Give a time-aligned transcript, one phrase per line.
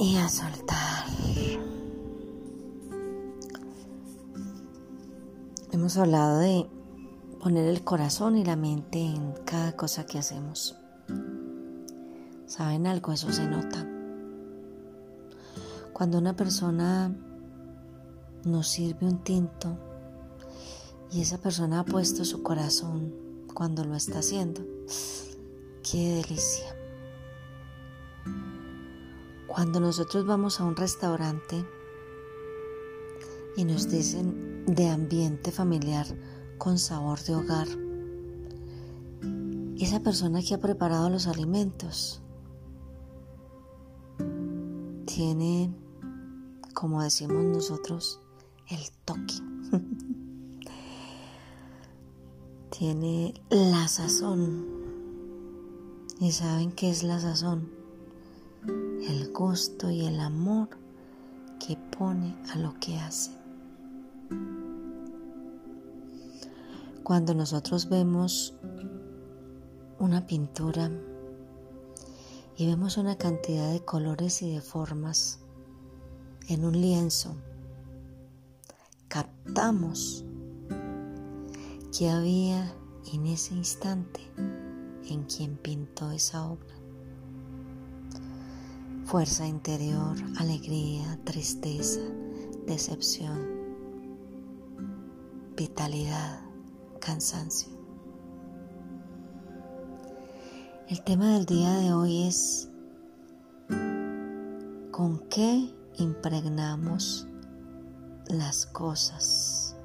[0.00, 1.04] y a soltar.
[5.72, 6.66] Hemos hablado de
[7.38, 10.74] poner el corazón y la mente en cada cosa que hacemos.
[12.46, 13.12] ¿Saben algo?
[13.12, 13.86] Eso se nota.
[15.92, 17.14] Cuando una persona
[18.44, 19.76] nos sirve un tinto
[21.12, 23.12] y esa persona ha puesto su corazón
[23.52, 24.62] cuando lo está haciendo,
[25.82, 26.79] qué delicia.
[29.50, 31.66] Cuando nosotros vamos a un restaurante
[33.56, 36.06] y nos dicen de ambiente familiar
[36.56, 37.66] con sabor de hogar,
[39.76, 42.22] esa persona que ha preparado los alimentos
[45.04, 45.74] tiene,
[46.72, 48.20] como decimos nosotros,
[48.68, 49.34] el toque.
[52.70, 54.64] tiene la sazón.
[56.20, 57.79] ¿Y saben qué es la sazón?
[58.66, 60.68] El gusto y el amor
[61.58, 63.30] que pone a lo que hace.
[67.02, 68.54] Cuando nosotros vemos
[69.98, 70.90] una pintura
[72.56, 75.40] y vemos una cantidad de colores y de formas
[76.48, 77.34] en un lienzo,
[79.08, 80.24] captamos
[81.96, 82.72] que había
[83.12, 84.20] en ese instante
[85.08, 86.79] en quien pintó esa obra
[89.10, 91.98] fuerza interior, alegría, tristeza,
[92.64, 93.40] decepción,
[95.56, 96.42] vitalidad,
[97.00, 97.72] cansancio.
[100.86, 102.70] El tema del día de hoy es
[104.92, 107.26] con qué impregnamos
[108.28, 109.76] las cosas,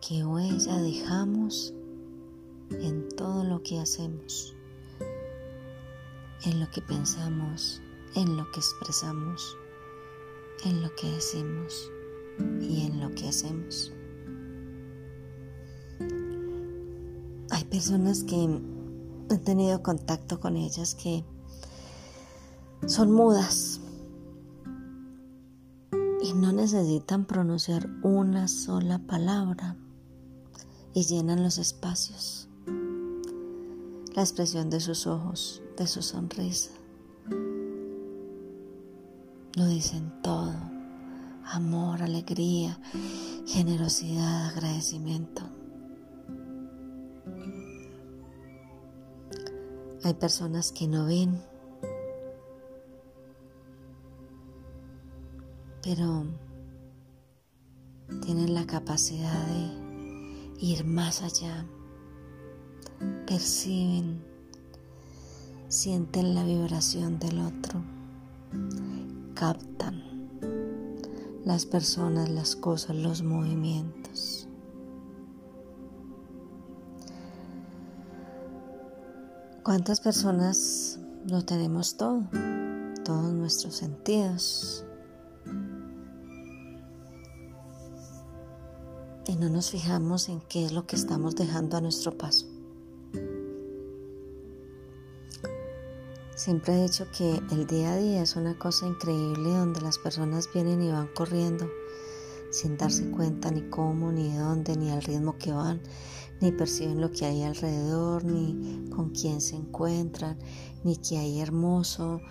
[0.00, 1.74] qué huella dejamos
[2.72, 4.56] en todo lo que hacemos
[6.44, 7.82] en lo que pensamos,
[8.14, 9.56] en lo que expresamos,
[10.64, 11.90] en lo que decimos
[12.60, 13.92] y en lo que hacemos.
[17.50, 18.60] Hay personas que
[19.30, 21.24] he tenido contacto con ellas que
[22.86, 23.80] son mudas
[26.22, 29.76] y no necesitan pronunciar una sola palabra
[30.94, 32.48] y llenan los espacios.
[34.14, 36.72] La expresión de sus ojos, de su sonrisa.
[39.54, 40.52] Lo dicen todo.
[41.42, 42.78] Amor, alegría,
[43.46, 45.42] generosidad, agradecimiento.
[50.04, 51.42] Hay personas que no ven,
[55.82, 56.26] pero
[58.22, 61.66] tienen la capacidad de ir más allá,
[63.26, 64.29] perciben
[65.70, 67.80] sienten la vibración del otro,
[69.34, 70.02] captan
[71.44, 74.48] las personas, las cosas, los movimientos.
[79.62, 82.24] ¿Cuántas personas lo tenemos todo?
[83.04, 84.84] Todos nuestros sentidos.
[89.28, 92.59] Y no nos fijamos en qué es lo que estamos dejando a nuestro paso.
[96.40, 100.48] Siempre he dicho que el día a día es una cosa increíble donde las personas
[100.54, 101.68] vienen y van corriendo
[102.50, 105.82] sin darse cuenta ni cómo, ni dónde, ni al ritmo que van,
[106.40, 110.38] ni perciben lo que hay alrededor, ni con quién se encuentran,
[110.82, 112.22] ni qué hay hermoso,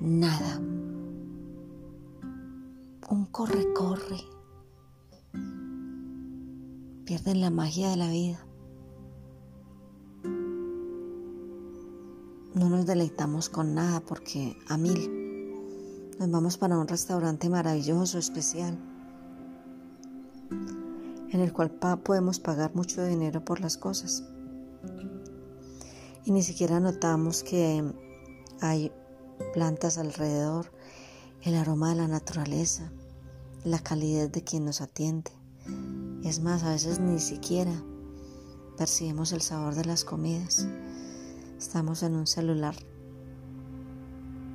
[0.00, 0.58] nada.
[3.08, 4.18] Un corre-corre.
[7.04, 8.44] Pierden la magia de la vida.
[12.64, 18.78] No nos deleitamos con nada porque a mil nos vamos para un restaurante maravilloso, especial,
[21.30, 21.70] en el cual
[22.02, 24.24] podemos pagar mucho dinero por las cosas.
[26.24, 27.84] Y ni siquiera notamos que
[28.60, 28.92] hay
[29.52, 30.72] plantas alrededor,
[31.42, 32.90] el aroma de la naturaleza,
[33.64, 35.32] la calidez de quien nos atiende.
[36.22, 37.72] Es más, a veces ni siquiera
[38.78, 40.66] percibimos el sabor de las comidas.
[41.64, 42.74] Estamos en un celular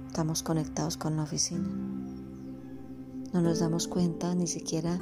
[0.05, 1.67] Estamos conectados con la oficina.
[3.33, 4.99] No nos damos cuenta ni siquiera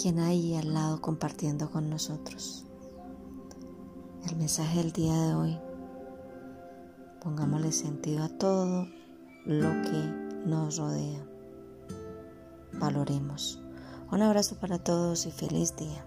[0.00, 2.66] quién hay al lado compartiendo con nosotros.
[4.30, 5.58] El mensaje del día de hoy,
[7.20, 8.86] pongámosle sentido a todo
[9.44, 11.26] lo que nos rodea.
[12.74, 13.60] Valoremos.
[14.12, 16.06] Un abrazo para todos y feliz día.